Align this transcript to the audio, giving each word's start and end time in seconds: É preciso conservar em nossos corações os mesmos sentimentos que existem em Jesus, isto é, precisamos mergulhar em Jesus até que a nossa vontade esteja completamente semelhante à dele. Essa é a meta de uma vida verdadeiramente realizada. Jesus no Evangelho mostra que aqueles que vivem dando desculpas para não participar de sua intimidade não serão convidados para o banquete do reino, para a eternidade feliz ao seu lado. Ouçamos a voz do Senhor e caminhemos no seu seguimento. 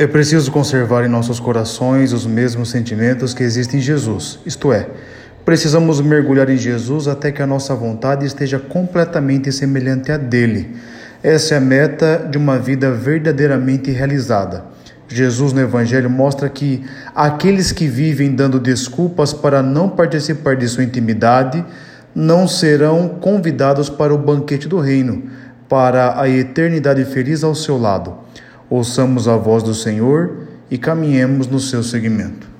É 0.00 0.06
preciso 0.06 0.52
conservar 0.52 1.04
em 1.04 1.08
nossos 1.08 1.40
corações 1.40 2.12
os 2.12 2.24
mesmos 2.24 2.70
sentimentos 2.70 3.34
que 3.34 3.42
existem 3.42 3.80
em 3.80 3.82
Jesus, 3.82 4.38
isto 4.46 4.72
é, 4.72 4.86
precisamos 5.44 6.00
mergulhar 6.00 6.48
em 6.48 6.56
Jesus 6.56 7.08
até 7.08 7.32
que 7.32 7.42
a 7.42 7.46
nossa 7.48 7.74
vontade 7.74 8.24
esteja 8.24 8.60
completamente 8.60 9.50
semelhante 9.50 10.12
à 10.12 10.16
dele. 10.16 10.76
Essa 11.20 11.54
é 11.54 11.58
a 11.58 11.60
meta 11.60 12.28
de 12.30 12.38
uma 12.38 12.60
vida 12.60 12.92
verdadeiramente 12.92 13.90
realizada. 13.90 14.66
Jesus 15.08 15.52
no 15.52 15.62
Evangelho 15.62 16.08
mostra 16.08 16.48
que 16.48 16.84
aqueles 17.12 17.72
que 17.72 17.88
vivem 17.88 18.36
dando 18.36 18.60
desculpas 18.60 19.32
para 19.32 19.64
não 19.64 19.88
participar 19.88 20.54
de 20.54 20.68
sua 20.68 20.84
intimidade 20.84 21.64
não 22.14 22.46
serão 22.46 23.08
convidados 23.20 23.90
para 23.90 24.14
o 24.14 24.18
banquete 24.18 24.68
do 24.68 24.78
reino, 24.78 25.24
para 25.68 26.20
a 26.20 26.28
eternidade 26.28 27.04
feliz 27.04 27.42
ao 27.42 27.52
seu 27.52 27.76
lado. 27.76 28.28
Ouçamos 28.70 29.28
a 29.28 29.36
voz 29.36 29.62
do 29.62 29.74
Senhor 29.74 30.48
e 30.70 30.76
caminhemos 30.76 31.46
no 31.46 31.60
seu 31.60 31.82
seguimento. 31.82 32.48